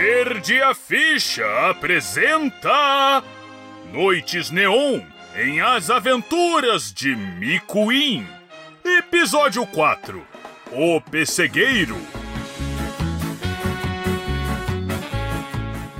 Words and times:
Verde 0.00 0.62
a 0.62 0.72
Ficha 0.76 1.44
apresenta 1.68 3.20
Noites 3.92 4.48
Neon 4.48 5.00
em 5.34 5.60
As 5.60 5.90
Aventuras 5.90 6.92
de 6.92 7.16
Miquin. 7.16 8.24
Episódio 8.84 9.66
4 9.66 10.24
O 10.70 11.00
Pessegueiro. 11.00 11.96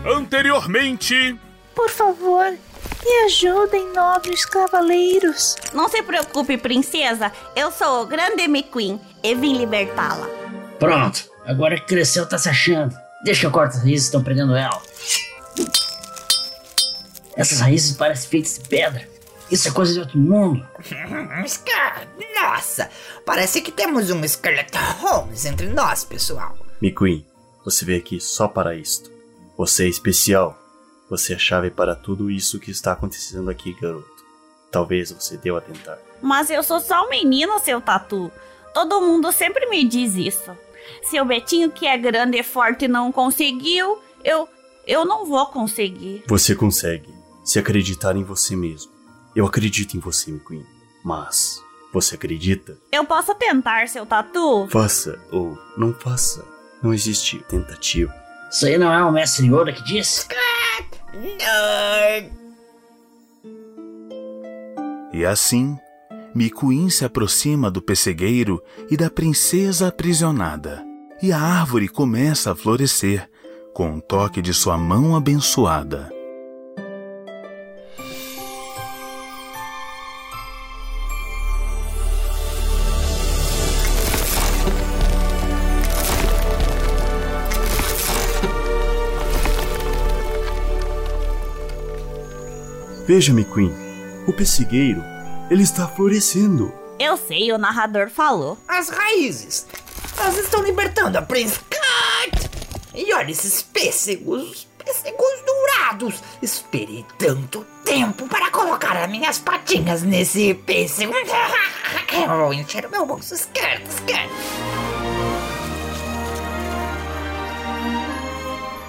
Anteriormente, 0.06 1.36
Por 1.74 1.90
favor, 1.90 2.52
me 3.04 3.24
ajudem, 3.24 3.92
nobres 3.92 4.44
cavaleiros. 4.46 5.56
Não 5.74 5.88
se 5.88 6.00
preocupe, 6.04 6.56
princesa. 6.56 7.32
Eu 7.56 7.72
sou 7.72 8.04
o 8.04 8.06
grande 8.06 8.42
McQueen 8.44 9.00
e 9.24 9.34
vim 9.34 9.56
libertá-la. 9.58 10.28
Pronto, 10.78 11.28
agora 11.44 11.74
que 11.80 11.86
cresceu 11.86 12.28
tá 12.28 12.38
se 12.38 12.48
achando. 12.48 13.07
Deixa 13.24 13.40
que 13.40 13.46
eu 13.46 13.50
corto 13.50 13.76
as 13.76 13.82
raízes 13.82 14.06
que 14.06 14.08
estão 14.08 14.22
prendendo 14.22 14.54
ela. 14.54 14.80
Essas 17.36 17.60
raízes 17.60 17.96
parecem 17.96 18.28
feitas 18.28 18.58
de 18.58 18.68
pedra. 18.68 19.08
Isso 19.50 19.68
é 19.68 19.70
coisa 19.70 19.92
de 19.94 20.00
outro 20.00 20.18
mundo. 20.18 20.66
Scar, 21.46 22.06
nossa, 22.34 22.90
parece 23.24 23.60
que 23.62 23.72
temos 23.72 24.10
um 24.10 24.26
Scarlet 24.26 24.70
Holmes 25.00 25.44
entre 25.46 25.68
nós, 25.68 26.04
pessoal. 26.04 26.56
McQueen, 26.82 27.26
você 27.64 27.84
veio 27.84 27.98
aqui 27.98 28.20
só 28.20 28.46
para 28.46 28.74
isto. 28.74 29.10
Você 29.56 29.84
é 29.84 29.88
especial. 29.88 30.58
Você 31.08 31.32
é 31.32 31.36
a 31.36 31.38
chave 31.38 31.70
para 31.70 31.96
tudo 31.96 32.30
isso 32.30 32.60
que 32.60 32.70
está 32.70 32.92
acontecendo 32.92 33.50
aqui, 33.50 33.74
garoto. 33.80 34.06
Talvez 34.70 35.10
você 35.10 35.38
deu 35.38 35.56
a 35.56 35.60
tentar. 35.60 35.98
Mas 36.20 36.50
eu 36.50 36.62
sou 36.62 36.78
só 36.78 37.06
um 37.06 37.08
menino, 37.08 37.58
seu 37.60 37.80
tatu. 37.80 38.30
Todo 38.74 39.00
mundo 39.00 39.32
sempre 39.32 39.66
me 39.66 39.84
diz 39.84 40.14
isso. 40.14 40.56
Se 41.02 41.20
o 41.20 41.24
Betinho, 41.24 41.70
que 41.70 41.86
é 41.86 41.96
grande 41.96 42.38
e 42.38 42.42
forte, 42.42 42.88
não 42.88 43.10
conseguiu, 43.12 43.98
eu. 44.24 44.48
eu 44.86 45.04
não 45.04 45.24
vou 45.26 45.46
conseguir. 45.46 46.24
Você 46.26 46.54
consegue, 46.54 47.12
se 47.44 47.58
acreditar 47.58 48.16
em 48.16 48.24
você 48.24 48.54
mesmo. 48.56 48.92
Eu 49.34 49.46
acredito 49.46 49.96
em 49.96 50.00
você, 50.00 50.30
McQueen. 50.30 50.66
Mas, 51.04 51.62
você 51.92 52.16
acredita? 52.16 52.76
Eu 52.92 53.04
posso 53.04 53.34
tentar, 53.34 53.88
seu 53.88 54.04
tatu? 54.04 54.66
Faça 54.70 55.18
ou 55.30 55.56
não 55.76 55.94
faça. 55.94 56.44
Não 56.82 56.92
existe 56.92 57.38
tentativa. 57.48 58.14
Isso 58.50 58.66
aí 58.66 58.78
não 58.78 58.92
é 58.92 59.02
o 59.04 59.12
mestre 59.12 59.46
Yoda 59.46 59.72
que 59.72 59.82
disse? 59.84 60.26
Nerd. 61.14 62.32
e 65.12 65.24
assim, 65.24 65.76
Miquin 66.34 66.90
se 66.90 67.04
aproxima 67.04 67.70
do 67.70 67.80
pessegueiro 67.80 68.62
e 68.90 68.96
da 68.96 69.10
princesa 69.10 69.88
aprisionada. 69.88 70.84
E 71.22 71.32
a 71.32 71.40
árvore 71.40 71.88
começa 71.88 72.52
a 72.52 72.54
florescer 72.54 73.28
com 73.74 73.90
um 73.90 74.00
toque 74.00 74.42
de 74.42 74.52
sua 74.52 74.76
mão 74.76 75.16
abençoada. 75.16 76.12
Veja, 93.08 93.32
McQueen. 93.32 93.72
O 94.26 94.32
pessegueiro, 94.34 95.02
ele 95.50 95.62
está 95.62 95.86
florescendo. 95.88 96.72
Eu 96.98 97.16
sei, 97.16 97.52
o 97.52 97.58
narrador 97.58 98.10
falou. 98.10 98.58
As 98.66 98.88
raízes, 98.88 99.66
elas 100.18 100.36
estão 100.36 100.62
libertando 100.62 101.16
a 101.16 101.22
Prince 101.22 101.58
Cat. 101.70 102.50
E 102.94 103.12
olha 103.14 103.30
esses 103.30 103.62
pêssegos, 103.62 104.66
pêssegos 104.76 105.42
dourados. 105.46 106.22
Esperei 106.42 107.06
tanto 107.18 107.64
tempo 107.84 108.26
para 108.28 108.50
colocar 108.50 108.96
as 108.96 109.08
minhas 109.08 109.38
patinhas 109.38 110.02
nesse 110.02 110.54
pêssego. 110.54 111.14
Eu 112.12 112.36
vou 112.36 112.52
encher 112.52 112.84
o 112.86 112.90
meu 112.90 113.06
bolso, 113.06 113.34
skirt, 113.34 113.86
skirt. 113.88 114.30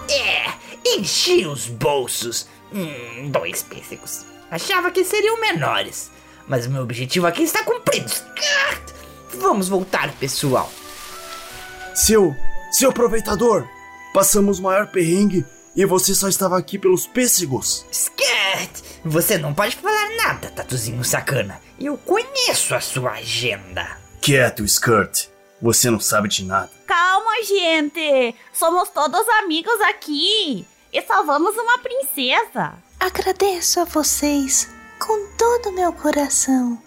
É, 0.10 0.52
enchi 0.98 1.46
os 1.46 1.68
bolsos. 1.68 2.48
Hum, 2.74 3.30
dois 3.30 3.64
pêssegos. 3.64 4.26
Achava 4.50 4.90
que 4.90 5.04
seriam 5.04 5.40
menores. 5.40 6.12
Mas 6.50 6.66
o 6.66 6.72
meu 6.72 6.82
objetivo 6.82 7.28
aqui 7.28 7.44
está 7.44 7.64
cumprido. 7.64 8.12
Vamos 9.36 9.70
voltar, 9.70 10.12
pessoal. 10.14 10.70
Seu, 11.94 12.36
seu 12.72 12.90
aproveitador, 12.90 13.68
passamos 14.14 14.58
o 14.58 14.64
maior 14.64 14.88
perrengue 14.88 15.46
e 15.76 15.86
você 15.86 16.16
só 16.16 16.28
estava 16.28 16.58
aqui 16.58 16.80
pelos 16.80 17.06
pêssegos. 17.06 17.86
Skirt, 17.92 18.82
você 19.06 19.38
não 19.38 19.54
pode 19.54 19.76
falar 19.76 20.10
nada, 20.18 20.50
tatuzinho 20.50 21.04
sacana. 21.04 21.62
Eu 21.80 21.98
conheço 21.98 22.74
a 22.74 22.82
sua 22.82 23.12
agenda. 23.12 23.98
Quieto, 24.20 24.66
Skirt. 24.66 25.28
Você 25.62 25.92
não 25.92 26.00
sabe 26.00 26.30
de 26.30 26.44
nada. 26.46 26.72
Calma, 26.88 27.44
gente! 27.44 28.34
Somos 28.54 28.90
todos 28.90 29.28
amigos 29.44 29.80
aqui! 29.82 30.66
E 30.92 31.02
salvamos 31.02 31.56
uma 31.56 31.78
princesa! 31.78 32.74
Agradeço 33.00 33.82
a 33.82 33.84
vocês 33.84 34.79
todo 35.40 35.70
o 35.70 35.72
meu 35.72 35.94
coração. 35.94 36.78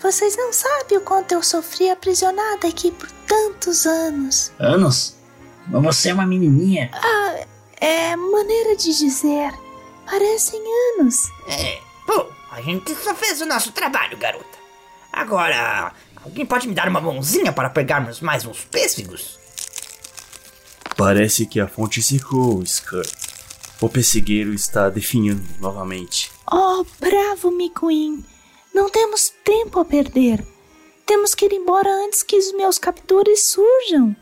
Vocês 0.00 0.36
não 0.36 0.52
sabem 0.52 0.98
o 0.98 1.00
quanto 1.00 1.32
eu 1.32 1.42
sofri 1.42 1.90
aprisionada 1.90 2.68
aqui 2.68 2.92
por 2.92 3.10
tantos 3.26 3.86
anos. 3.86 4.52
Anos? 4.58 5.16
Mas 5.66 5.82
você 5.82 6.10
é 6.10 6.14
uma 6.14 6.26
menininha. 6.26 6.90
Ah, 6.92 7.46
é 7.80 8.14
maneira 8.14 8.76
de 8.76 8.96
dizer. 8.96 9.52
Parecem 10.04 10.62
anos. 10.98 11.16
É, 11.48 11.80
bom, 12.06 12.28
a 12.52 12.60
gente 12.60 12.94
só 12.94 13.14
fez 13.14 13.40
o 13.40 13.46
nosso 13.46 13.72
trabalho, 13.72 14.18
garota. 14.18 14.58
Agora, 15.10 15.92
alguém 16.22 16.44
pode 16.44 16.68
me 16.68 16.74
dar 16.74 16.88
uma 16.88 17.00
mãozinha 17.00 17.52
para 17.52 17.70
pegarmos 17.70 18.20
mais 18.20 18.44
uns 18.44 18.64
pêssegos? 18.66 19.38
Parece 20.96 21.46
que 21.46 21.58
a 21.58 21.66
fonte 21.66 22.02
secou, 22.02 22.62
Skirt. 22.62 23.10
O 23.80 23.88
pessegueiro 23.88 24.52
está 24.52 24.90
definhando 24.90 25.42
novamente. 25.58 26.37
Oh, 26.50 26.84
bravo, 26.98 27.50
McQueen. 27.50 28.24
Não 28.74 28.88
temos 28.88 29.32
tempo 29.44 29.80
a 29.80 29.84
perder. 29.84 30.46
Temos 31.04 31.34
que 31.34 31.44
ir 31.44 31.52
embora 31.52 31.90
antes 32.04 32.22
que 32.22 32.36
os 32.36 32.52
meus 32.52 32.78
captores 32.78 33.44
surjam. 33.44 34.16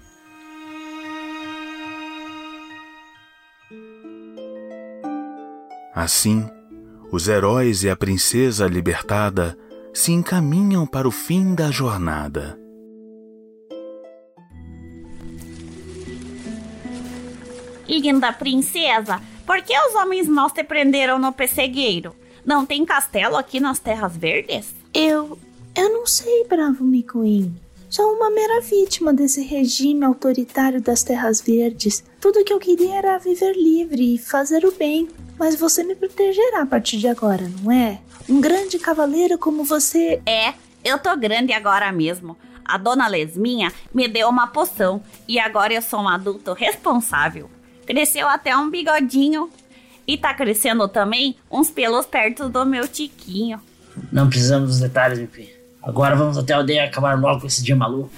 Assim, 5.94 6.48
os 7.10 7.28
heróis 7.28 7.82
e 7.82 7.90
a 7.90 7.96
princesa 7.96 8.66
libertada 8.66 9.56
se 9.94 10.12
encaminham 10.12 10.86
para 10.86 11.08
o 11.08 11.10
fim 11.10 11.54
da 11.54 11.70
jornada. 11.70 12.58
Linda 17.88 18.32
princesa, 18.32 19.22
por 19.46 19.62
que 19.62 19.72
os 19.78 19.94
homens 19.94 20.26
maus 20.26 20.52
te 20.52 20.64
prenderam 20.64 21.18
no 21.18 21.32
pessegueiro? 21.32 22.14
Não 22.44 22.66
tem 22.66 22.84
castelo 22.84 23.36
aqui 23.36 23.60
nas 23.60 23.78
Terras 23.78 24.16
Verdes? 24.16 24.74
Eu. 24.92 25.38
Eu 25.74 25.92
não 25.92 26.06
sei, 26.06 26.44
bravo 26.48 26.84
McQueen. 26.84 27.54
Sou 27.88 28.14
uma 28.14 28.30
mera 28.30 28.60
vítima 28.60 29.14
desse 29.14 29.42
regime 29.42 30.04
autoritário 30.04 30.80
das 30.80 31.04
Terras 31.04 31.40
Verdes. 31.40 32.02
Tudo 32.20 32.44
que 32.44 32.52
eu 32.52 32.58
queria 32.58 32.96
era 32.96 33.18
viver 33.18 33.52
livre 33.54 34.14
e 34.14 34.18
fazer 34.18 34.64
o 34.64 34.72
bem. 34.72 35.08
Mas 35.38 35.54
você 35.54 35.84
me 35.84 35.94
protegerá 35.94 36.62
a 36.62 36.66
partir 36.66 36.98
de 36.98 37.06
agora, 37.06 37.48
não 37.62 37.70
é? 37.70 38.00
Um 38.28 38.40
grande 38.40 38.78
cavaleiro 38.78 39.38
como 39.38 39.64
você. 39.64 40.20
É, 40.26 40.54
eu 40.84 40.98
tô 40.98 41.16
grande 41.16 41.52
agora 41.52 41.92
mesmo. 41.92 42.36
A 42.64 42.76
dona 42.76 43.06
Lesminha 43.06 43.72
me 43.94 44.08
deu 44.08 44.28
uma 44.28 44.48
poção 44.48 45.00
e 45.28 45.38
agora 45.38 45.72
eu 45.72 45.82
sou 45.82 46.00
um 46.00 46.08
adulto 46.08 46.52
responsável. 46.52 47.48
Cresceu 47.86 48.28
até 48.28 48.56
um 48.56 48.68
bigodinho 48.68 49.48
e 50.06 50.18
tá 50.18 50.34
crescendo 50.34 50.88
também 50.88 51.36
uns 51.50 51.70
pelos 51.70 52.04
perto 52.04 52.48
do 52.48 52.66
meu 52.66 52.88
tiquinho. 52.88 53.60
Não 54.12 54.28
precisamos 54.28 54.70
dos 54.70 54.80
detalhes, 54.80 55.18
McQueen. 55.18 55.50
Agora 55.82 56.16
vamos 56.16 56.36
até 56.36 56.52
a 56.52 56.56
aldeia 56.56 56.84
acabar 56.84 57.18
logo 57.18 57.42
com 57.42 57.46
esse 57.46 57.62
dia 57.62 57.76
maluco. 57.76 58.10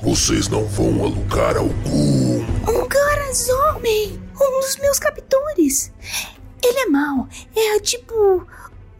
Vocês 0.00 0.48
não 0.48 0.64
vão 0.64 1.04
a 1.04 1.08
lugar 1.08 1.56
algum. 1.56 2.40
Um 2.68 2.88
Garazomem! 2.88 4.20
Um 4.34 4.60
dos 4.60 4.76
meus 4.78 4.98
captores! 5.00 5.92
Ele 6.62 6.78
é 6.78 6.86
mau. 6.86 7.28
É 7.56 7.80
tipo. 7.80 8.46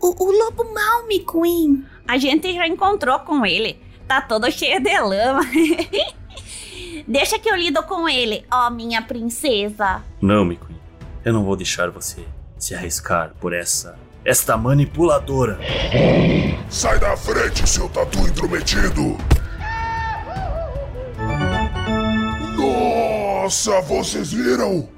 O, 0.01 0.25
o 0.25 0.33
lobo 0.33 0.65
mau, 0.75 1.05
McQueen. 1.05 1.85
A 2.09 2.19
gente 2.19 2.53
já 2.53 2.67
encontrou 2.67 3.21
com 3.21 3.47
ele. 3.47 3.79
Tá 4.09 4.21
todo 4.21 4.51
cheio 4.51 4.81
de 4.83 5.01
lama. 5.01 5.43
Deixa 7.07 7.39
que 7.39 7.49
eu 7.49 7.57
lido 7.57 7.83
com 7.85 8.09
ele, 8.09 8.45
ó 8.51 8.71
minha 8.71 9.03
princesa. 9.03 10.03
Não, 10.21 10.45
McQueen. 10.45 10.81
Eu 11.25 11.33
não 11.33 11.45
vou 11.45 11.57
deixar 11.57 11.91
você 11.91 12.25
se 12.59 12.75
arriscar 12.75 13.33
por 13.41 13.53
essa. 13.53 13.97
esta 14.25 14.57
manipuladora. 14.57 15.59
Sai 16.69 16.99
da 16.99 17.17
frente, 17.17 17.69
seu 17.69 17.89
tatu 17.89 18.19
intrometido. 18.21 19.17
Nossa, 22.57 23.81
vocês 23.83 24.33
viram? 24.33 24.89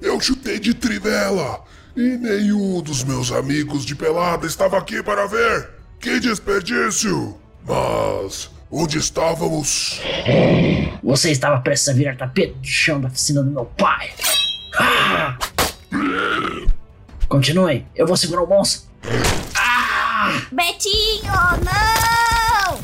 Eu 0.00 0.20
chutei 0.20 0.58
de 0.58 0.74
trivela 0.74 1.62
e 1.96 2.16
nenhum 2.18 2.82
dos 2.82 3.04
meus 3.04 3.30
amigos 3.32 3.84
de 3.84 3.94
pelada 3.94 4.46
estava 4.46 4.76
aqui 4.76 5.02
para 5.02 5.26
ver. 5.26 5.70
Que 6.00 6.20
desperdício! 6.20 7.38
Mas 7.66 8.50
onde 8.74 8.98
estávamos? 8.98 10.00
Você 11.02 11.30
estava 11.30 11.60
prestes 11.60 11.88
a 11.88 11.92
virar 11.92 12.16
tapete 12.16 12.54
de 12.54 12.68
chão 12.68 13.00
da 13.00 13.06
oficina 13.06 13.42
do 13.42 13.50
meu 13.50 13.64
pai. 13.64 14.12
Ah! 14.76 15.38
Continue, 17.28 17.86
eu 17.94 18.06
vou 18.06 18.16
segurar 18.16 18.42
o 18.42 18.46
monstro. 18.46 18.90
Betinho, 20.50 21.32
não! 21.62 22.80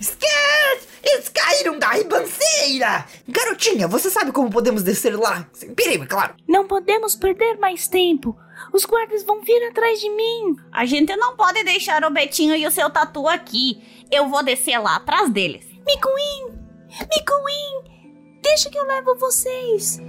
Skirt! 0.00 0.82
Eles 1.02 1.28
caíram 1.30 1.78
da 1.78 1.90
ribanceira! 1.90 3.06
Garotinha, 3.26 3.88
você 3.88 4.08
sabe 4.08 4.30
como 4.30 4.50
podemos 4.50 4.84
descer 4.84 5.18
lá? 5.18 5.48
Sem 5.52 5.74
perigo, 5.74 6.04
é 6.04 6.06
claro. 6.06 6.34
Não 6.48 6.66
podemos 6.66 7.16
perder 7.16 7.58
mais 7.58 7.88
tempo. 7.88 8.36
Os 8.72 8.84
guardas 8.84 9.22
vão 9.24 9.42
vir 9.42 9.68
atrás 9.68 10.00
de 10.00 10.08
mim. 10.10 10.56
A 10.72 10.84
gente 10.84 11.14
não 11.16 11.36
pode 11.36 11.62
deixar 11.64 12.04
o 12.04 12.10
Betinho 12.10 12.54
e 12.54 12.66
o 12.66 12.70
seu 12.70 12.88
tatu 12.90 13.28
aqui. 13.28 13.82
Eu 14.10 14.28
vou 14.28 14.42
descer 14.42 14.78
lá 14.78 14.96
atrás 14.96 15.30
deles. 15.30 15.64
Micuim! 15.86 16.58
Micuim! 17.14 18.40
Deixa 18.42 18.70
que 18.70 18.78
eu 18.78 18.84
levo 18.84 19.16
vocês. 19.16 20.00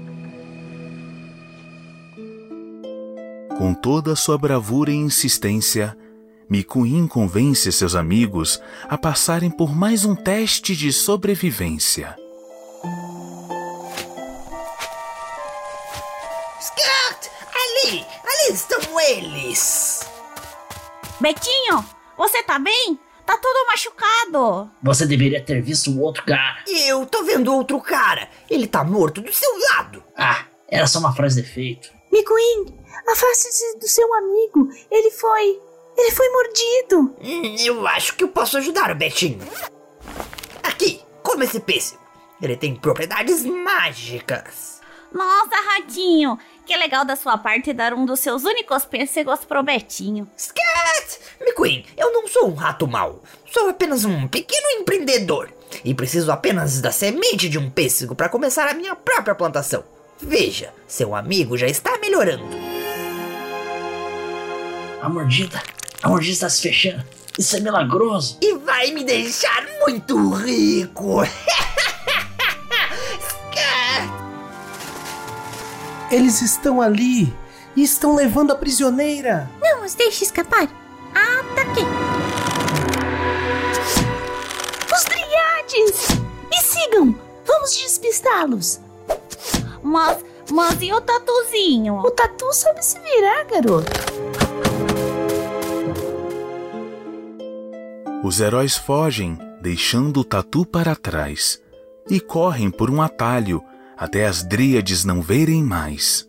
Com 3.58 3.74
toda 3.74 4.14
a 4.14 4.16
sua 4.16 4.38
bravura 4.38 4.92
e 4.92 4.96
insistência, 4.96 5.98
Mikuin 6.48 7.08
convence 7.08 7.72
seus 7.72 7.96
amigos 7.96 8.62
a 8.88 8.98
passarem 8.98 9.50
por 9.50 9.76
mais 9.76 10.06
um 10.06 10.16
teste 10.16 10.76
de 10.76 10.94
sobrevivência. 10.94 12.16
Skirt! 16.62 17.32
Ali! 17.54 18.06
Ali 18.24 18.54
estão 18.54 19.00
eles! 19.00 20.08
Betinho, 21.20 21.84
você 22.16 22.44
tá 22.44 22.60
bem? 22.60 23.00
Tá 23.27 23.38
todo 23.38 23.68
machucado. 23.68 24.71
Você 24.81 25.06
deveria 25.06 25.44
ter 25.44 25.62
visto 25.62 25.91
o 25.91 26.00
outro 26.00 26.24
cara. 26.25 26.63
Eu 26.65 27.06
tô 27.06 27.25
vendo 27.25 27.53
outro 27.53 27.81
cara. 27.81 28.29
Ele 28.50 28.65
tá 28.65 28.85
morto 28.85 29.21
do 29.21 29.33
seu 29.33 29.50
lado. 29.69 30.01
Ah, 30.15 30.45
era 30.69 30.88
só 30.88 31.00
uma 31.00 31.13
frase 31.13 31.41
de 31.41 31.45
efeito. 31.45 31.91
Micuim, 32.09 32.74
afaste-se 33.06 33.79
do 33.79 33.88
seu 33.88 34.12
amigo. 34.13 34.69
Ele 34.89 35.12
foi. 35.12 35.59
Ele 35.97 36.12
foi 36.12 36.29
mordido. 36.29 37.15
Hum, 37.21 37.56
eu 37.59 37.85
acho 37.88 38.15
que 38.15 38.24
eu 38.24 38.29
posso 38.29 38.57
ajudar 38.59 38.91
o 38.91 38.95
Betinho. 38.95 39.39
Aqui, 40.63 41.01
come 41.21 41.44
esse 41.44 41.59
pêssego. 41.59 42.01
Ele 42.41 42.56
tem 42.56 42.75
propriedades 42.77 43.44
mágicas. 43.44 44.76
Nossa, 45.13 45.56
ratinho, 45.56 46.38
que 46.65 46.75
legal 46.75 47.06
da 47.06 47.15
sua 47.15 47.38
parte 47.38 47.74
dar 47.74 47.94
um 47.94 48.06
dos 48.06 48.19
seus 48.19 48.44
únicos 48.44 48.86
pêssegos 48.86 49.45
pro 49.45 49.63
Betinho. 49.63 50.30
Scat! 50.38 51.19
McQueen, 51.39 51.86
eu 51.95 52.12
não 52.12 52.27
sou 52.27 52.50
um 52.50 52.56
rato 52.56 52.88
mau. 52.88 53.24
Sou 53.51 53.69
apenas 53.69 54.06
um 54.06 54.27
pequeno 54.27 54.69
empreendedor. 54.71 55.51
E 55.83 55.94
preciso 55.94 56.31
apenas 56.31 56.81
da 56.81 56.92
semente 56.92 57.50
de 57.50 57.57
um 57.57 57.69
pêssego 57.69 58.15
para 58.15 58.30
começar 58.30 58.68
a 58.68 58.74
minha 58.74 58.95
própria 58.95 59.36
plantação. 59.36 59.83
Veja, 60.19 60.74
seu 60.88 61.15
amigo 61.15 61.57
já 61.57 61.68
está 61.68 61.98
melhorando. 62.00 62.45
A 65.01 65.07
mordida. 65.07 65.62
A 66.01 66.10
mordida 66.10 66.33
está 66.33 66.50
se 66.50 66.62
fechando. 66.62 67.03
Isso 67.38 67.56
é 67.56 67.60
milagroso. 67.60 68.38
E 68.42 68.53
vai 68.56 68.92
me 68.92 69.03
deixar 69.03 69.65
muito 69.86 70.31
rico. 70.33 71.21
Eles 76.09 76.42
estão 76.42 76.81
ali 76.81 77.33
e 77.75 77.83
estão 77.83 78.15
levando 78.15 78.51
a 78.51 78.56
prisioneira. 78.56 79.50
Não 79.62 79.83
os 79.83 79.94
deixe 79.94 80.24
escapar. 80.24 80.69
Ataque! 81.13 81.81
Os 84.95 85.04
Driades! 85.04 86.19
Me 86.50 86.62
sigam! 86.62 87.15
Vamos 87.45 87.75
despistá-los! 87.75 88.80
Mas, 89.83 90.24
mas 90.50 90.81
e 90.81 90.94
o 90.94 91.01
tatuzinho? 91.01 91.95
O 91.95 92.12
Tatu 92.12 92.53
sabe 92.53 92.83
se 92.83 93.00
virar, 93.00 93.44
garoto. 93.45 93.92
Os 98.24 98.39
heróis 98.39 98.75
fogem, 98.75 99.38
deixando 99.62 100.21
o 100.21 100.24
tatu 100.24 100.65
para 100.65 100.95
trás, 100.95 101.62
e 102.10 102.19
correm 102.19 102.69
por 102.71 102.89
um 102.89 103.01
atalho 103.01 103.63
até 103.98 104.28
as 104.28 104.44
dríades 104.44 105.04
não 105.04 105.22
verem 105.22 105.64
mais. 105.64 106.28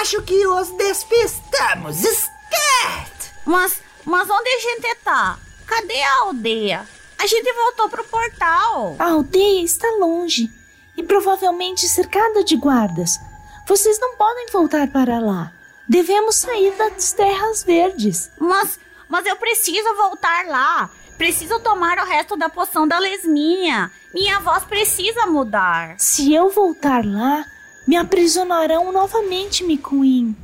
Acho 0.00 0.22
que 0.22 0.46
os 0.46 0.70
despistamos. 0.76 1.96
Scat! 1.96 3.32
Mas, 3.44 3.80
mas 4.04 4.28
onde 4.30 4.48
a 4.48 4.58
gente 4.58 4.94
tá? 5.04 5.38
Cadê 5.66 6.02
a 6.02 6.20
aldeia? 6.20 6.88
A 7.18 7.26
gente 7.26 7.52
voltou 7.52 7.88
pro 7.88 8.04
portal. 8.04 8.96
A 8.98 9.10
aldeia 9.10 9.64
está 9.64 9.88
longe 9.98 10.48
e 10.96 11.02
provavelmente 11.02 11.88
cercada 11.88 12.44
de 12.44 12.56
guardas. 12.56 13.18
Vocês 13.66 13.98
não 14.00 14.16
podem 14.16 14.46
voltar 14.52 14.88
para 14.88 15.20
lá. 15.20 15.52
Devemos 15.88 16.36
sair 16.36 16.72
das 16.76 17.12
terras 17.12 17.62
verdes. 17.62 18.30
Mas, 18.38 18.78
mas 19.08 19.24
eu 19.24 19.36
preciso 19.36 19.94
voltar 19.94 20.46
lá. 20.46 20.90
Preciso 21.22 21.60
tomar 21.60 21.98
o 21.98 22.04
resto 22.04 22.36
da 22.36 22.48
poção 22.48 22.86
da 22.86 22.98
lesminha. 22.98 23.92
Minha 24.12 24.40
voz 24.40 24.64
precisa 24.64 25.24
mudar. 25.24 25.94
Se 25.96 26.34
eu 26.34 26.50
voltar 26.50 27.06
lá, 27.06 27.44
me 27.86 27.94
aprisionarão 27.94 28.90
novamente, 28.90 29.62
Micuim. 29.62 30.34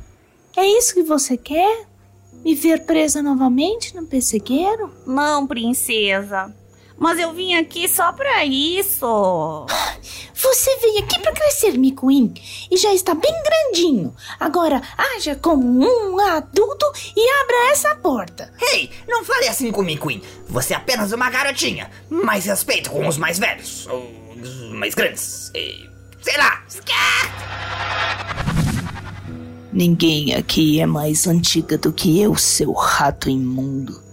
É 0.55 0.65
isso 0.65 0.93
que 0.93 1.03
você 1.03 1.35
quer? 1.35 1.85
Me 2.45 2.55
ver 2.55 2.85
presa 2.85 3.21
novamente 3.21 3.93
no 3.93 4.07
pessegueiro? 4.07 4.89
Não, 5.05 5.45
princesa. 5.45 6.55
Mas 6.99 7.17
eu 7.17 7.33
vim 7.33 7.55
aqui 7.55 7.87
só 7.87 8.11
pra 8.11 8.45
isso. 8.45 9.65
Você 10.35 10.77
veio 10.77 10.99
aqui 10.99 11.19
para 11.19 11.33
crescer, 11.33 11.77
Micuim, 11.77 12.33
e 12.71 12.77
já 12.77 12.93
está 12.93 13.13
bem 13.13 13.33
grandinho. 13.43 14.15
Agora 14.39 14.81
haja 14.97 15.35
como 15.35 15.85
um 15.85 16.19
adulto 16.19 16.85
e 17.15 17.29
abra 17.41 17.71
essa 17.71 17.95
porta. 17.95 18.51
Ei, 18.73 18.89
não 19.07 19.23
fale 19.23 19.47
assim 19.47 19.71
com 19.71 19.83
McQueen. 19.83 20.21
Você 20.47 20.73
é 20.73 20.77
apenas 20.77 21.11
uma 21.11 21.29
garotinha. 21.29 21.91
Mais 22.09 22.45
respeito 22.45 22.89
com 22.89 23.05
os 23.07 23.17
mais 23.17 23.37
velhos. 23.37 23.85
Ou 23.87 24.09
os 24.41 24.71
mais 24.71 24.95
grandes. 24.95 25.51
E, 25.53 25.89
sei 26.21 26.37
lá. 26.37 26.63
Ninguém 29.73 30.35
aqui 30.35 30.79
é 30.79 30.85
mais 30.85 31.27
antiga 31.27 31.77
do 31.77 31.91
que 31.91 32.19
eu, 32.21 32.35
seu 32.35 32.71
rato 32.71 33.29
imundo. 33.29 34.08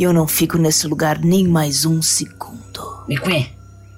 E 0.00 0.02
eu 0.02 0.14
não 0.14 0.26
fico 0.26 0.56
nesse 0.56 0.86
lugar 0.86 1.18
nem 1.18 1.46
mais 1.46 1.84
um 1.84 2.00
segundo. 2.00 3.04
McQueen, 3.06 3.54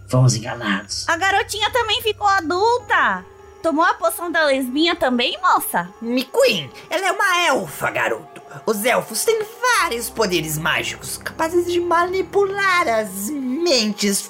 fomos 0.08 0.34
enganados. 0.34 1.08
A 1.08 1.16
garotinha 1.16 1.70
também 1.70 2.02
ficou 2.02 2.26
adulta. 2.26 3.24
Tomou 3.62 3.84
a 3.84 3.94
poção 3.94 4.28
da 4.28 4.46
lesminha 4.46 4.96
também, 4.96 5.38
moça? 5.40 5.88
McQueen, 6.02 6.68
ela 6.90 7.06
é 7.06 7.12
uma 7.12 7.46
elfa, 7.46 7.88
garoto. 7.92 8.42
Os 8.66 8.84
elfos 8.84 9.24
têm 9.24 9.46
vários 9.60 10.10
poderes 10.10 10.58
mágicos, 10.58 11.18
capazes 11.18 11.72
de 11.72 11.78
manipular 11.78 12.88
as 12.88 13.30
mentes 13.30 14.28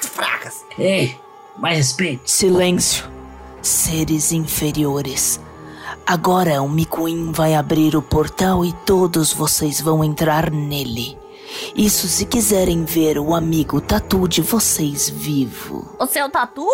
fracas. 0.00 0.64
Ei, 0.78 1.14
mais 1.58 1.76
respeito. 1.76 2.22
Silêncio, 2.24 3.04
seres 3.60 4.32
inferiores. 4.32 5.38
Agora 6.06 6.62
o 6.62 6.68
Micuim 6.68 7.32
vai 7.32 7.54
abrir 7.54 7.96
o 7.96 8.02
portal 8.02 8.64
e 8.64 8.72
todos 8.72 9.32
vocês 9.32 9.80
vão 9.80 10.02
entrar 10.02 10.50
nele. 10.50 11.18
Isso 11.74 12.06
se 12.08 12.26
quiserem 12.26 12.84
ver 12.84 13.18
o 13.18 13.34
amigo 13.34 13.80
tatu 13.80 14.28
de 14.28 14.42
vocês 14.42 15.08
vivo. 15.08 15.88
O 15.98 16.06
seu 16.06 16.30
tatu? 16.30 16.66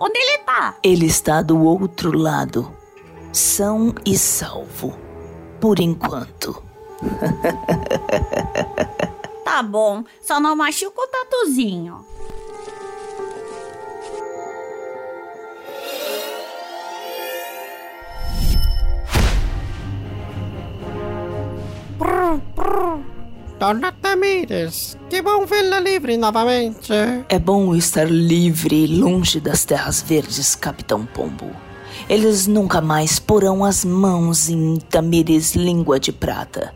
Onde 0.00 0.18
ele 0.18 0.38
tá? 0.38 0.76
Ele 0.82 1.06
está 1.06 1.42
do 1.42 1.62
outro 1.62 2.16
lado, 2.16 2.70
são 3.32 3.94
e 4.04 4.16
salvo. 4.16 4.94
Por 5.60 5.78
enquanto. 5.78 6.62
Tá 9.44 9.62
bom, 9.62 10.02
só 10.20 10.40
não 10.40 10.56
machuca 10.56 11.00
o 11.00 11.06
tatuzinho. 11.06 12.04
Dona 23.64 23.92
Tamires, 23.92 24.94
que 25.08 25.22
bom 25.22 25.46
vê-la 25.46 25.80
livre 25.80 26.18
novamente. 26.18 26.92
É 27.30 27.38
bom 27.38 27.74
estar 27.74 28.04
livre 28.04 28.84
e 28.84 28.86
longe 28.86 29.40
das 29.40 29.64
terras 29.64 30.02
verdes, 30.02 30.54
Capitão 30.54 31.06
Pombo. 31.06 31.50
Eles 32.06 32.46
nunca 32.46 32.82
mais 32.82 33.18
porão 33.18 33.64
as 33.64 33.82
mãos 33.82 34.50
em 34.50 34.76
Tamires 34.76 35.54
Língua 35.54 35.98
de 35.98 36.12
Prata. 36.12 36.74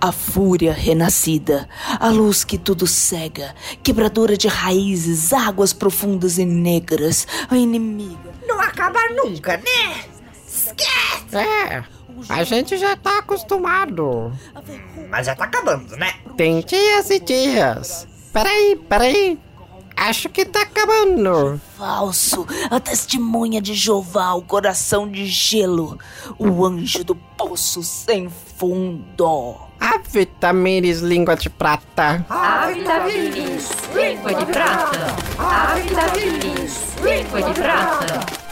A 0.00 0.10
fúria 0.10 0.72
renascida, 0.72 1.68
a 2.00 2.08
luz 2.08 2.42
que 2.42 2.58
tudo 2.58 2.84
cega, 2.84 3.54
quebradora 3.80 4.36
de 4.36 4.48
raízes, 4.48 5.32
águas 5.32 5.72
profundas 5.72 6.36
e 6.36 6.44
negras, 6.44 7.28
a 7.48 7.56
inimiga. 7.56 8.34
Não 8.44 8.60
acaba 8.60 8.98
nunca, 9.10 9.56
né? 9.56 10.04
Esquece! 10.44 11.36
É, 11.36 11.84
a 12.28 12.44
gente 12.44 12.76
já 12.76 12.96
tá 12.96 13.18
acostumado. 13.18 14.32
Mas 15.10 15.26
já 15.26 15.34
tá 15.34 15.44
acabando, 15.44 15.96
né? 15.96 16.14
Tem 16.36 16.60
dias 16.60 17.10
e 17.10 17.20
dias. 17.20 18.06
Peraí, 18.32 18.76
peraí. 18.88 19.38
Acho 19.96 20.28
que 20.28 20.44
tá 20.44 20.62
acabando. 20.62 21.60
Falso, 21.76 22.46
a 22.70 22.78
testemunha 22.78 23.60
de 23.60 23.74
Jeová, 23.74 24.32
o 24.34 24.42
coração 24.42 25.10
de 25.10 25.26
gelo, 25.26 25.98
o 26.38 26.64
anjo 26.64 27.02
do 27.02 27.16
poço 27.16 27.82
sem 27.82 28.30
fundo. 28.30 29.56
A 29.80 29.98
Vitamines 29.98 31.00
língua 31.00 31.34
de 31.34 31.50
prata. 31.50 32.24
A 32.30 32.68
Vitamines 32.68 33.70
língua 33.92 34.34
de 34.34 34.46
prata. 34.46 35.16
A 35.36 35.74
Vitamines 35.74 36.94
língua 37.02 37.42
de 37.42 37.60
prata. 37.60 38.48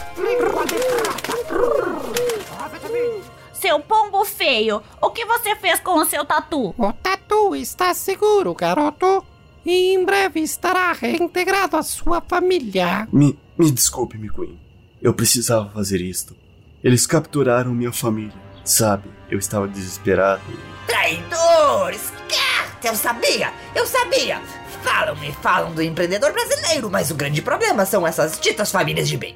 Seu 3.67 3.81
pombo 3.81 4.23
feio, 4.23 4.81
o 5.01 5.09
que 5.09 5.25
você 5.25 5.53
fez 5.57 5.81
com 5.81 5.99
o 5.99 6.05
seu 6.05 6.23
tatu? 6.23 6.73
O 6.77 6.93
tatu 6.93 7.53
está 7.53 7.93
seguro, 7.93 8.53
garoto. 8.53 9.25
E 9.65 9.93
em 9.93 10.05
breve 10.05 10.39
estará 10.39 10.93
reintegrado 10.93 11.75
à 11.75 11.83
sua 11.83 12.21
família. 12.21 13.09
Me, 13.11 13.37
me 13.57 13.69
desculpe, 13.69 14.15
McQueen. 14.15 14.57
Eu 15.01 15.13
precisava 15.13 15.69
fazer 15.71 15.99
isto. 15.99 16.33
Eles 16.81 17.05
capturaram 17.05 17.73
minha 17.73 17.91
família. 17.91 18.41
Sabe, 18.63 19.09
eu 19.29 19.37
estava 19.37 19.67
desesperado. 19.67 20.43
Traidor! 20.87 21.91
Esquece! 21.91 22.87
Eu 22.87 22.95
sabia! 22.95 23.51
Eu 23.75 23.85
sabia! 23.85 24.41
Falam-me, 24.81 25.33
falam 25.41 25.73
do 25.73 25.81
empreendedor 25.81 26.31
brasileiro, 26.31 26.89
mas 26.89 27.11
o 27.11 27.15
grande 27.15 27.41
problema 27.41 27.85
são 27.85 28.07
essas 28.07 28.39
ditas 28.39 28.71
famílias 28.71 29.09
de 29.09 29.17
bem. 29.17 29.35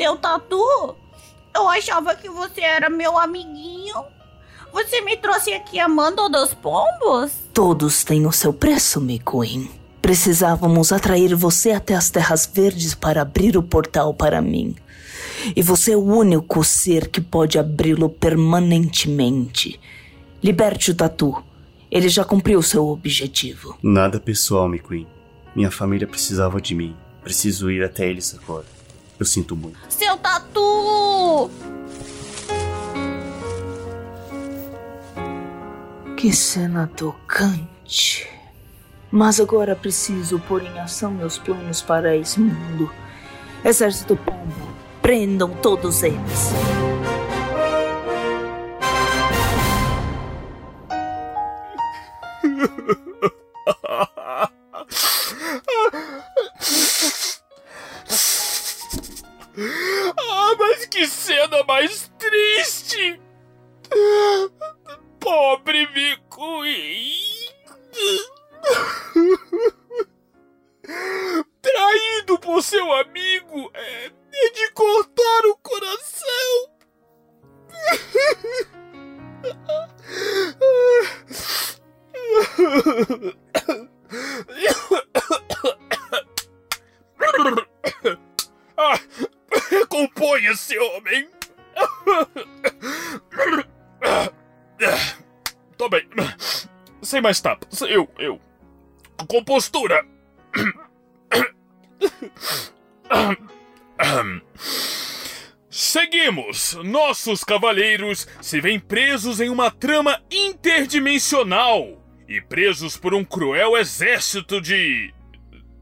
Seu 0.00 0.16
tatu? 0.16 0.96
Eu 1.54 1.68
achava 1.68 2.14
que 2.14 2.26
você 2.26 2.62
era 2.62 2.88
meu 2.88 3.18
amiguinho. 3.18 4.02
Você 4.72 5.02
me 5.02 5.14
trouxe 5.14 5.52
aqui 5.52 5.78
amando 5.78 6.26
dos 6.30 6.54
pombos? 6.54 7.32
Todos 7.52 8.02
têm 8.02 8.26
o 8.26 8.32
seu 8.32 8.50
preço, 8.50 8.98
McQueen. 8.98 9.70
Precisávamos 10.00 10.90
atrair 10.90 11.34
você 11.34 11.72
até 11.72 11.94
as 11.94 12.08
Terras 12.08 12.50
Verdes 12.50 12.94
para 12.94 13.20
abrir 13.20 13.58
o 13.58 13.62
portal 13.62 14.14
para 14.14 14.40
mim. 14.40 14.74
E 15.54 15.60
você 15.60 15.92
é 15.92 15.96
o 15.98 16.02
único 16.02 16.64
ser 16.64 17.08
que 17.08 17.20
pode 17.20 17.58
abri-lo 17.58 18.08
permanentemente. 18.08 19.78
Liberte 20.42 20.92
o 20.92 20.94
tatu. 20.94 21.44
Ele 21.90 22.08
já 22.08 22.24
cumpriu 22.24 22.62
seu 22.62 22.88
objetivo. 22.88 23.76
Nada 23.82 24.18
pessoal, 24.18 24.64
McQueen. 24.64 25.06
Minha 25.54 25.70
família 25.70 26.08
precisava 26.08 26.58
de 26.58 26.74
mim. 26.74 26.96
Preciso 27.22 27.70
ir 27.70 27.84
até 27.84 28.08
eles 28.08 28.34
agora. 28.42 28.79
Eu 29.20 29.26
sinto 29.26 29.54
muito. 29.54 29.78
Seu 29.90 30.16
tatu! 30.16 31.50
Que 36.16 36.32
cena 36.32 36.90
tocante. 36.96 38.26
Mas 39.10 39.38
agora 39.38 39.76
preciso 39.76 40.38
pôr 40.40 40.62
em 40.62 40.78
ação 40.78 41.10
meus 41.10 41.36
planos 41.36 41.82
para 41.82 42.16
esse 42.16 42.40
mundo. 42.40 42.90
Exército 43.62 44.16
Pombo, 44.16 44.72
prendam 45.02 45.50
todos 45.50 46.02
eles. 46.02 46.79
Por 72.40 72.62
seu 72.62 72.92
amigo 72.92 73.70
é, 73.74 74.06
é 74.06 74.50
de 74.50 74.70
cortar 74.72 75.46
o 75.46 75.56
coração! 75.58 76.70
Ah, 88.76 88.98
Recomponha-se, 89.70 90.78
homem! 90.78 91.28
Tô 95.76 95.88
bem. 95.88 96.08
Sem 97.02 97.20
mais 97.20 97.40
tapas. 97.40 97.82
Eu, 97.82 98.08
eu. 98.18 98.40
Compostura! 99.28 100.04
Seguimos! 105.68 106.74
Nossos 106.84 107.42
cavaleiros 107.44 108.26
se 108.40 108.60
veem 108.60 108.78
presos 108.78 109.40
em 109.40 109.48
uma 109.48 109.70
trama 109.70 110.20
interdimensional 110.30 112.04
e 112.28 112.40
presos 112.40 112.96
por 112.96 113.14
um 113.14 113.24
cruel 113.24 113.76
exército 113.76 114.60
de. 114.60 115.12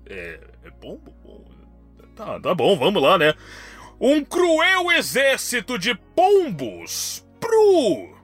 É. 0.06 0.40
É 0.64 0.70
bom? 0.70 1.00
Tá, 2.14 2.40
tá 2.40 2.54
bom, 2.54 2.76
vamos 2.76 3.02
lá, 3.02 3.16
né? 3.16 3.32
Um 4.00 4.24
cruel 4.24 4.90
exército 4.92 5.78
de 5.78 5.94
pombos! 6.14 7.26
Pru! 7.40 8.16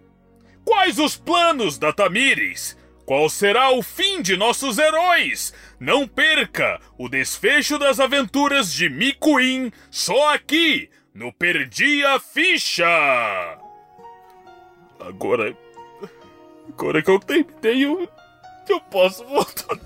Quais 0.64 0.98
os 0.98 1.16
planos 1.16 1.78
da 1.78 1.92
Tamires? 1.92 2.76
Qual 3.04 3.28
será 3.28 3.70
o 3.70 3.82
fim 3.82 4.22
de 4.22 4.34
nossos 4.34 4.78
heróis? 4.78 5.52
Não 5.78 6.08
perca 6.08 6.80
o 6.96 7.06
desfecho 7.06 7.78
das 7.78 8.00
aventuras 8.00 8.72
de 8.72 8.88
Mikuin 8.88 9.70
só 9.90 10.32
aqui 10.32 10.88
no 11.12 11.30
Perdi 11.30 12.02
a 12.04 12.18
Ficha! 12.18 12.86
Agora. 14.98 15.54
Agora 16.66 17.02
que 17.02 17.10
eu 17.10 17.20
terminei, 17.20 17.84
eu, 17.84 18.08
eu 18.70 18.80
posso 18.80 19.22
voltar. 19.26 19.76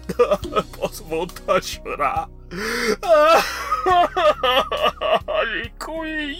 Eu 0.55 0.63
posso 0.79 1.03
voltar 1.05 1.57
a 1.57 1.61
chorar. 1.61 2.29
Mikuin! 5.53 6.39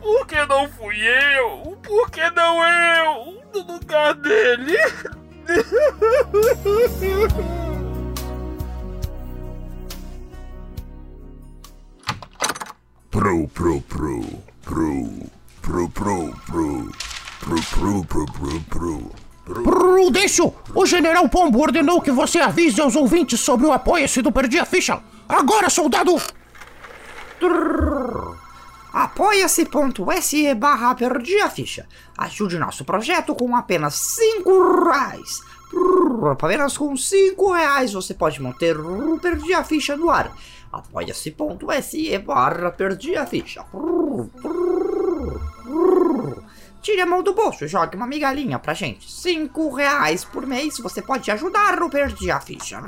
Por 0.00 0.26
que 0.28 0.46
não 0.46 0.68
fui 0.68 0.96
eu? 1.04 1.76
Por 1.82 2.08
que 2.08 2.30
não 2.30 2.64
eu? 2.64 3.42
No 3.52 3.72
lugar 3.72 4.14
dele? 4.14 4.78
Pro, 13.10 13.48
pro, 13.48 13.80
pro, 13.80 14.20
pro, 14.62 15.06
pro, 15.62 15.88
pro, 15.88 16.32
pro, 16.46 16.86
pro, 17.40 17.62
pro, 17.70 18.04
pro, 18.04 18.26
pro, 18.26 18.60
pro. 18.70 19.62
Prudêncio! 19.62 20.54
O 20.74 20.86
General 20.86 21.28
Pombo 21.28 21.60
ordenou 21.60 22.00
que 22.00 22.10
você 22.10 22.40
avise 22.40 22.80
aos 22.80 22.96
ouvintes 22.96 23.40
sobre 23.40 23.66
o 23.66 23.72
apoia-se 23.72 24.22
do 24.22 24.32
Perdi 24.32 24.58
a 24.58 24.64
Ficha. 24.64 25.02
Agora, 25.28 25.68
soldado! 25.68 26.16
Apoia-se.se 28.94 30.54
barra 30.54 30.94
perdi 30.94 31.40
a 31.40 31.50
ficha. 31.50 31.84
Ajude 32.16 32.56
nosso 32.60 32.84
projeto 32.84 33.34
com 33.34 33.56
apenas 33.56 33.94
5 33.94 34.84
reais. 34.84 35.40
Apenas 36.30 36.78
com 36.78 36.96
5 36.96 37.52
reais 37.52 37.92
você 37.92 38.14
pode 38.14 38.40
manter 38.40 38.78
o 38.78 39.18
Perdi 39.18 39.52
a 39.52 39.64
Ficha 39.64 39.96
no 39.96 40.10
ar. 40.10 40.32
Apoia-se.se 40.72 42.18
barra 42.18 42.70
perdi 42.70 43.16
a 43.16 43.26
ficha. 43.26 43.66
Tire 46.80 47.00
a 47.00 47.06
mão 47.06 47.20
do 47.20 47.34
bolso 47.34 47.64
e 47.64 47.68
jogue 47.68 47.96
uma 47.96 48.06
migalhinha 48.06 48.60
pra 48.60 48.74
gente. 48.74 49.10
5 49.10 49.74
reais 49.74 50.24
por 50.24 50.46
mês 50.46 50.78
você 50.78 51.02
pode 51.02 51.28
ajudar 51.32 51.82
o 51.82 51.90
Perdi 51.90 52.30
a 52.30 52.40
Ficha. 52.40 52.80